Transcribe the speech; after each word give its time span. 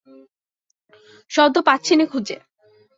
শব্দ 1.31 1.55
পাচ্ছি 1.67 1.93
নে 1.95 2.05
খুঁজে। 2.05 2.37